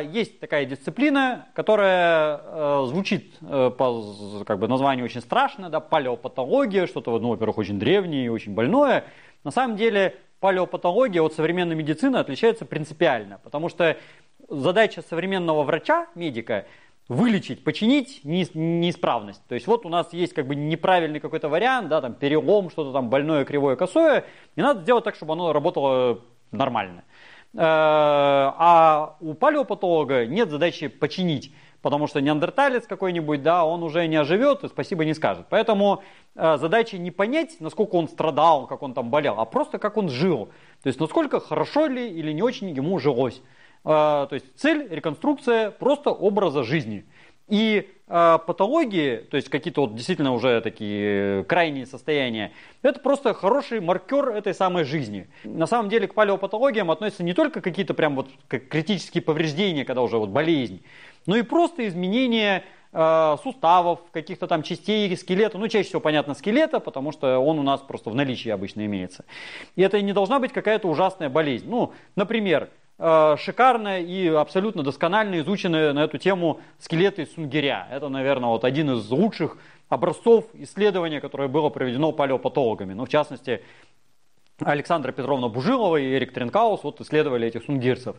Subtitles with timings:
[0.00, 6.86] есть такая дисциплина, которая э, звучит э, по как бы, названию очень страшно, да, палеопатология,
[6.86, 9.04] что-то, ну, во-первых, очень древнее и очень больное.
[9.44, 13.96] На самом деле палеопатология от современной медицины отличается принципиально, потому что
[14.48, 16.66] задача современного врача, медика,
[17.08, 19.42] вылечить, починить неисправность.
[19.46, 22.92] То есть вот у нас есть как бы неправильный какой-то вариант, да, там перелом, что-то
[22.92, 24.24] там больное, кривое, косое,
[24.56, 27.04] и надо сделать так, чтобы оно работало нормально.
[27.54, 34.16] Э, а у палеопатолога нет задачи починить, потому что неандерталец какой-нибудь, да, он уже не
[34.16, 35.46] оживет и спасибо не скажет.
[35.50, 36.02] Поэтому
[36.34, 40.08] э, задача не понять, насколько он страдал, как он там болел, а просто как он
[40.08, 40.46] жил.
[40.82, 43.40] То есть насколько хорошо ли или не очень ему жилось.
[43.84, 47.06] Э, то есть цель, реконструкция просто образа жизни.
[47.48, 53.80] И э, патологии, то есть какие-то вот действительно уже такие крайние состояния, это просто хороший
[53.80, 55.28] маркер этой самой жизни.
[55.44, 60.16] На самом деле к палеопатологиям относятся не только какие-то прям вот критические повреждения, когда уже
[60.16, 60.82] вот болезнь,
[61.26, 66.80] но и просто изменения э, суставов, каких-то там частей скелета, ну чаще всего понятно скелета,
[66.80, 69.26] потому что он у нас просто в наличии обычно имеется.
[69.76, 71.68] И это не должна быть какая-то ужасная болезнь.
[71.68, 77.88] Ну, например, Э, шикарно и абсолютно досконально изучены на эту тему скелеты сунгиря.
[77.90, 82.94] Это, наверное, вот один из лучших образцов исследования, которое было проведено палеопатологами.
[82.94, 83.62] Ну, в частности,
[84.60, 88.16] Александра Петровна Бужилова и Эрик Тренкаус вот исследовали этих сунгирцев.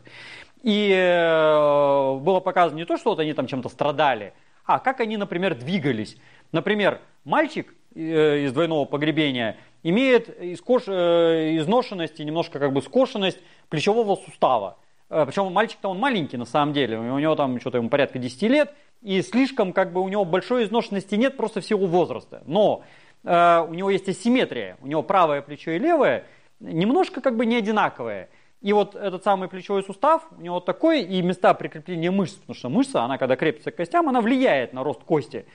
[0.61, 4.33] И э, было показано не то, что вот они там чем-то страдали,
[4.65, 6.17] а как они, например, двигались.
[6.51, 13.39] Например, мальчик э, из двойного погребения имеет изношенность и немножко как бы скошенность
[13.69, 14.77] плечевого сустава.
[15.09, 18.41] Э, Причем мальчик-то он маленький на самом деле, у него там что-то ему порядка 10
[18.44, 22.44] лет, и слишком как бы у него большой изношенности нет просто в силу возраста.
[22.45, 22.83] Но
[23.23, 26.25] э, у него есть асимметрия, у него правое плечо и левое
[26.59, 28.30] немножко как бы не одинаковые.
[28.61, 32.69] И вот этот самый плечевой сустав, у него такой, и места прикрепления мышц, потому что
[32.69, 35.45] мышца, она когда крепится к костям, она влияет на рост кости.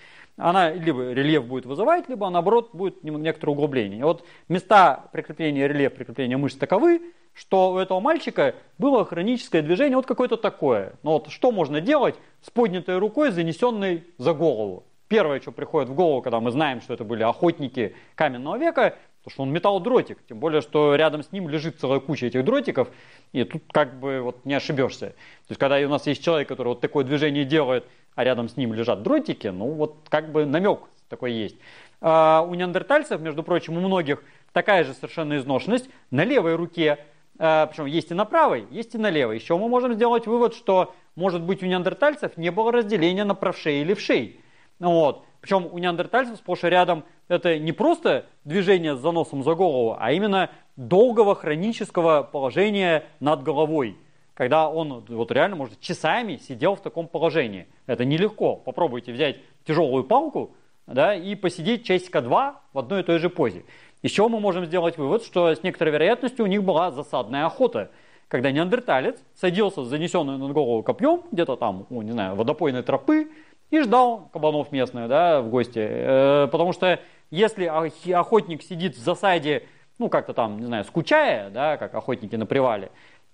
[0.41, 4.01] Она либо рельеф будет вызывать, либо наоборот будет некоторое углубление.
[4.01, 7.03] И вот места прикрепления рельеф, прикрепления мышц таковы,
[7.35, 10.95] что у этого мальчика было хроническое движение вот какое-то такое.
[11.03, 14.85] Но вот что можно делать с поднятой рукой, занесенной за голову?
[15.09, 19.29] Первое, что приходит в голову, когда мы знаем, что это были охотники каменного века, то
[19.29, 20.19] что он метал дротик.
[20.29, 22.89] Тем более, что рядом с ним лежит целая куча этих дротиков,
[23.33, 25.09] и тут как бы вот не ошибешься.
[25.11, 27.85] То есть, когда у нас есть человек, который вот такое движение делает,
[28.15, 31.57] а рядом с ним лежат дротики, ну вот как бы намек такой есть.
[32.01, 34.23] А у неандертальцев, между прочим, у многих
[34.53, 36.99] такая же совершенно изношенность на левой руке
[37.41, 39.37] Э, причем есть и на правой, есть и на левой.
[39.37, 43.81] Еще мы можем сделать вывод, что, может быть, у неандертальцев не было разделения на правшей
[43.81, 44.41] и левшей.
[44.79, 45.25] Вот.
[45.41, 50.13] Причем у неандертальцев сплошь и рядом это не просто движение с заносом за голову, а
[50.13, 53.97] именно долгого хронического положения над головой.
[54.35, 57.67] Когда он вот реально, может, часами сидел в таком положении.
[57.87, 58.57] Это нелегко.
[58.57, 59.37] Попробуйте взять
[59.67, 60.55] тяжелую палку
[60.87, 63.65] да, и посидеть часика-два в одной и той же позе.
[64.03, 67.91] Чего мы можем сделать вывод, что с некоторой вероятностью у них была засадная охота,
[68.29, 73.29] когда неандерталец садился с занесенным над голову копьем, где-то там, ну, не знаю, водопойной тропы,
[73.71, 75.79] и ждал кабанов местных, да, в гости.
[75.81, 76.99] Э, потому что
[77.31, 79.65] если охотник сидит в засаде,
[79.99, 82.91] ну, как-то там, не знаю, скучая, да, как охотники на привале,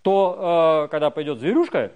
[0.07, 1.91] то э, когда пойдет зверюшка,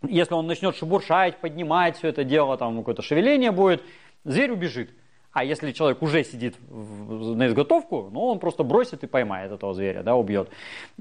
[0.00, 3.82] если он начнет шебуршать, поднимать все это дело, там какое-то шевеление будет,
[4.24, 4.88] зверь убежит.
[5.34, 10.04] А если человек уже сидит на изготовку, ну, он просто бросит и поймает этого зверя,
[10.04, 10.48] да, убьет.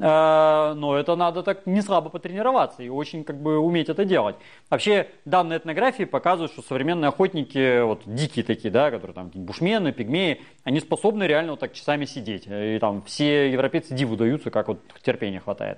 [0.02, 4.36] А, но это надо так не слабо потренироваться и очень как бы уметь это делать.
[4.72, 10.42] Вообще, данные этнографии показывают, что современные охотники, вот дикие такие, да, которые там бушмены, пигмеи,
[10.64, 12.48] они способны реально вот так часами сидеть.
[12.48, 15.78] И там все европейцы диву даются, как вот терпения хватает.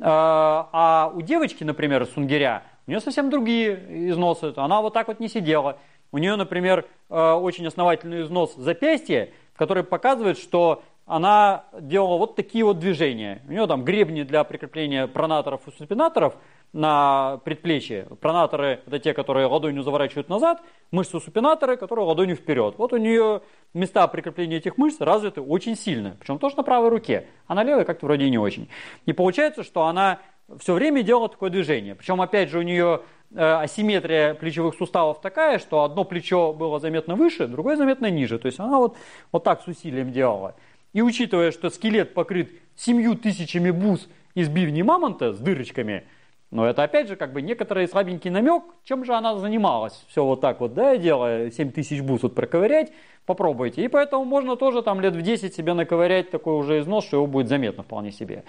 [0.00, 4.52] А, а у девочки, например, сунгиря, у нее совсем другие износы.
[4.56, 5.78] Она вот так вот не сидела.
[6.12, 12.64] У нее, например, э, очень основательный износ запястья, который показывает, что она делала вот такие
[12.64, 13.42] вот движения.
[13.48, 16.36] У нее там гребни для прикрепления пронаторов и супинаторов
[16.72, 18.06] на предплечье.
[18.20, 20.62] Пронаторы– это те, которые ладонью заворачивают назад,
[20.92, 22.76] мышцы супинаторы, которые ладонью вперед.
[22.78, 23.42] Вот у нее
[23.74, 27.84] места прикрепления этих мышц развиты очень сильно, причем тоже на правой руке, а на левой
[27.84, 28.68] как-то вроде не очень.
[29.06, 30.20] И получается, что она
[30.58, 31.94] все время делала такое движение.
[31.94, 33.02] Причем, опять же, у нее
[33.32, 38.40] Э, асимметрия плечевых суставов такая, что одно плечо было заметно выше, другое заметно ниже.
[38.40, 38.96] То есть она вот,
[39.30, 40.56] вот так с усилием делала.
[40.92, 46.02] И учитывая, что скелет покрыт семью тысячами бус из бивни мамонта с дырочками,
[46.50, 50.04] но это опять же как бы некоторый слабенький намек, чем же она занималась.
[50.08, 52.92] Все вот так вот, да, делая 7 тысяч бус вот проковырять,
[53.26, 53.84] попробуйте.
[53.84, 57.26] И поэтому можно тоже там лет в 10 себе наковырять такой уже износ, что его
[57.26, 58.44] будет заметно вполне себе.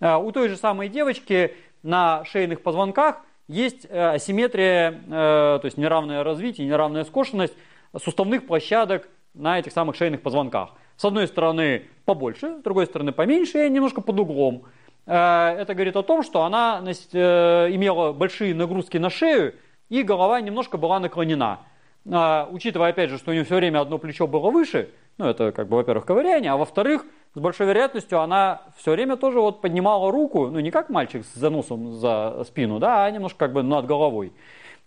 [0.00, 6.66] А у той же самой девочки на шейных позвонках– есть асимметрия, то есть неравное развитие,
[6.66, 7.54] неравная скошенность
[8.02, 10.70] суставных площадок на этих самых шейных позвонках.
[10.96, 14.64] С одной стороны побольше, с другой стороны поменьше и немножко под углом.
[15.04, 19.54] Это говорит о том, что она имела большие нагрузки на шею,
[19.88, 21.60] и голова немножко была наклонена.
[22.04, 25.68] Учитывая, опять же, что у нее все время одно плечо было выше, ну, это, как
[25.68, 27.04] бы, во-первых, ковыряние, а во-вторых,
[27.34, 31.34] с большой вероятностью она все время тоже вот поднимала руку, ну, не как мальчик с
[31.34, 34.32] заносом за спину, да, а немножко как бы над головой.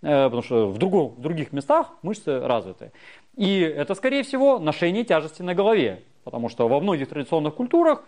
[0.01, 2.91] Э, потому что в, другом, в других местах мышцы развиты.
[3.35, 6.03] И это, скорее всего, ношение тяжести на голове.
[6.23, 8.03] Потому что во многих традиционных культурах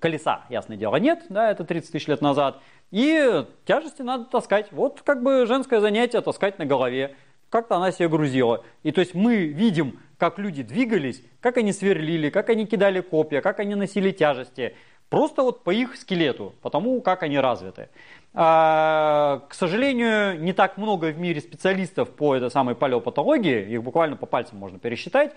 [0.00, 2.60] колеса, ясное дело, нет, да, это 30 тысяч лет назад.
[2.90, 4.72] И тяжести надо таскать.
[4.72, 7.14] Вот как бы женское занятие таскать на голове.
[7.50, 8.64] Как-то она себе грузила.
[8.82, 13.40] И то есть мы видим как люди двигались, как они сверлили, как они кидали копья,
[13.40, 14.74] как они носили тяжести.
[15.08, 17.88] Просто вот по их скелету, потому как они развиты.
[18.34, 24.16] А, к сожалению, не так много в мире специалистов по этой самой палеопатологии, их буквально
[24.16, 25.32] по пальцам можно пересчитать.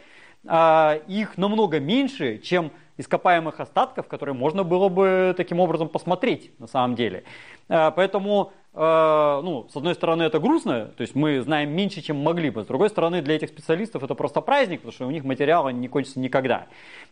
[0.46, 2.72] А, их намного меньше, чем
[3.02, 7.24] ископаемых остатков, которые можно было бы таким образом посмотреть на самом деле.
[7.68, 12.18] А, поэтому Э, ну, с одной стороны, это грустно, то есть мы знаем меньше, чем
[12.18, 12.64] могли бы.
[12.64, 15.90] С другой стороны, для этих специалистов это просто праздник, потому что у них материалы не
[15.90, 16.68] кончится никогда.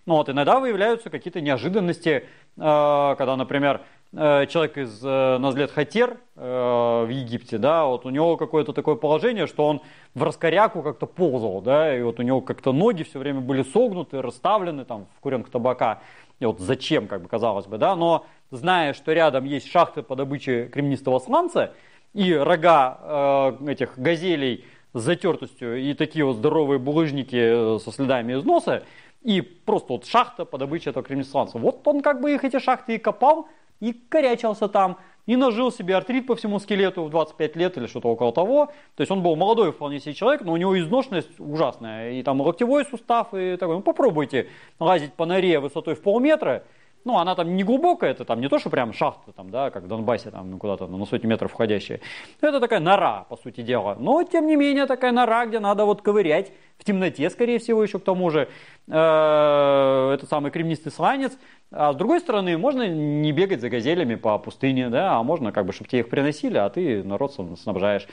[0.05, 2.23] Ну, вот, иногда выявляются какие-то неожиданности, э,
[2.55, 8.95] когда, например, э, человек из Назлет Хатер в Египте, да, вот у него какое-то такое
[8.95, 9.81] положение, что он
[10.15, 14.21] в раскоряку как-то ползал, да, и вот у него как-то ноги все время были согнуты,
[14.21, 16.01] расставлены там в куренках табака.
[16.39, 20.15] И вот зачем, как бы казалось бы, да, но зная, что рядом есть шахты по
[20.15, 21.73] добыче кремнистого сланца
[22.13, 28.33] и рога э, этих газелей с затертостью и такие вот здоровые булыжники э, со следами
[28.33, 28.83] износа,
[29.21, 31.57] и просто вот шахта по добыче этого кремнистого сланца.
[31.59, 35.95] Вот он как бы их эти шахты и копал, и корячился там, и нажил себе
[35.95, 38.71] артрит по всему скелету в 25 лет или что-то около того.
[38.95, 42.13] То есть он был молодой вполне себе человек, но у него изношенность ужасная.
[42.13, 43.75] И там локтевой сустав, и такой.
[43.75, 44.47] Ну попробуйте
[44.79, 46.63] лазить по норе высотой в полметра,
[47.05, 49.83] ну, она там не глубокая, это там не то, что прям шахта, там, да, как
[49.83, 52.01] в Донбассе, там, ну, куда-то на сотни метров входящая.
[52.41, 53.95] Это такая нора, по сути дела.
[53.99, 57.99] Но, тем не менее, такая нора, где надо вот ковырять в темноте, скорее всего, еще
[57.99, 58.49] к тому же,
[58.87, 61.37] э, этот самый кремнистый сланец.
[61.71, 65.65] А с другой стороны, можно не бегать за газелями по пустыне, да, а можно, как
[65.65, 68.07] бы, чтобы тебе их приносили, а ты народ снабжаешь.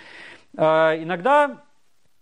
[0.56, 1.62] Э, иногда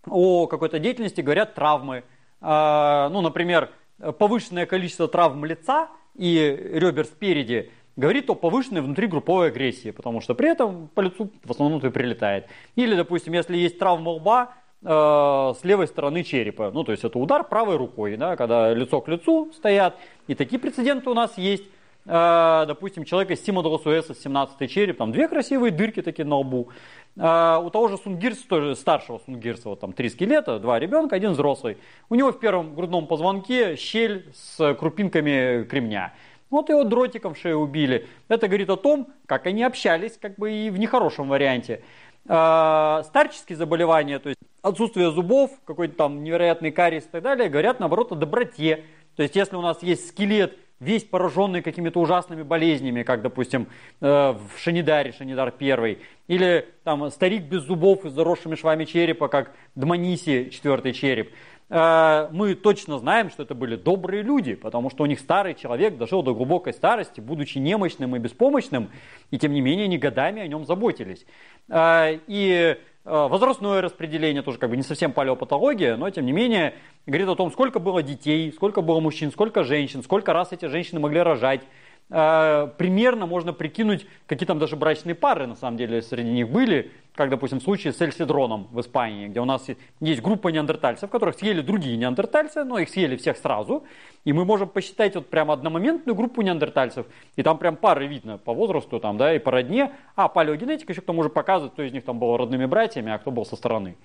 [0.07, 2.05] о какой-то деятельности говорят травмы.
[2.41, 3.71] Э, ну, например,
[4.19, 10.51] повышенное количество травм лица– и ребер спереди, говорит о повышенной внутригрупповой агрессии, потому что при
[10.51, 12.47] этом по лицу в основном и прилетает.
[12.77, 16.71] Или, допустим, если есть травма лба, э, с левой стороны черепа.
[16.73, 19.97] Ну, то есть это удар правой рукой, да, когда лицо к лицу стоят.
[20.27, 21.65] И такие прецеденты у нас есть.
[22.07, 26.69] Э, допустим, человек из Сима Долосуэса, 17 череп, там две красивые дырки такие на лбу.
[27.17, 31.33] Э, у того же Сунгирса, тоже старшего Сунгирса, вот там три скелета, два ребенка, один
[31.33, 31.79] взрослый.
[32.11, 36.13] У него в первом грудном позвонке щель с крупинками кремня.
[36.51, 38.07] Вот его дротиком в шею убили.
[38.29, 41.83] Это говорит о том, как они общались, как бы и в нехорошем варианте.
[42.29, 47.81] Э, старческие заболевания, то есть отсутствие зубов, какой-то там невероятный кариес и так далее, говорят
[47.81, 48.85] наоборот о доброте.
[49.17, 53.67] То есть если у нас есть скелет весь пораженный какими-то ужасными болезнями, как, допустим,
[54.01, 55.99] э, в Шанидаре, Шанидар первый,
[56.29, 61.33] или там старик без зубов и с заросшими швами черепа, как Дманиси, четвертый череп,
[61.71, 65.97] э, мы точно знаем, что это были добрые люди, потому что у них старый человек
[65.97, 68.91] дошел до глубокой старости, будучи немощным и беспомощным,
[69.31, 71.27] и тем не менее они годами о нем заботились.
[71.69, 76.75] Э, и возрастное распределение тоже как бы не совсем палеопатология, но тем не менее
[77.07, 81.01] говорит о том, сколько было детей, сколько было мужчин, сколько женщин, сколько раз эти женщины
[81.01, 81.63] могли рожать.
[82.11, 86.93] Э, примерно можно прикинуть, какие там даже брачные пары на самом деле среди них были,
[87.15, 89.67] как, допустим, в случае с Эльсидроном в Испании, где у нас
[90.01, 93.85] есть группа неандертальцев, которых съели другие неандертальцы, но их съели всех сразу,
[94.25, 97.07] и мы можем посчитать вот прямо одномоментную группу неандертальцев,
[97.37, 101.01] и там прям пары видно по возрасту там, да, и по родне, а палеогенетика еще
[101.01, 103.57] к тому же показывает, кто из них там был родными братьями, а кто был со
[103.57, 103.97] стороны.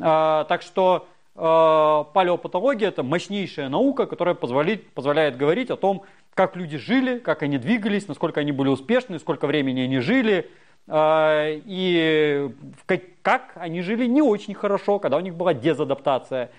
[0.00, 1.06] А, так что
[1.40, 6.02] а, палеопатология это мощнейшая наука, которая позволяет, позволяет говорить о том,
[6.34, 10.50] как люди жили, как они двигались, насколько они были успешны, сколько времени они жили,
[10.86, 12.50] а, и
[13.22, 16.50] как они жили не очень хорошо, когда у них была дезадаптация.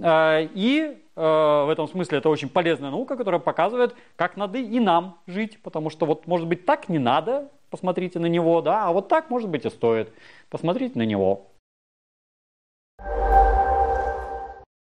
[0.00, 4.80] А, и а, в этом смысле это очень полезная наука, которая показывает, как надо и
[4.80, 8.92] нам жить, потому что вот может быть так не надо, посмотрите на него, да, а
[8.92, 10.12] вот так может быть и стоит,
[10.50, 11.48] посмотрите на него.